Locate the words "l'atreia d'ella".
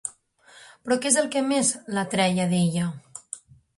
1.97-2.89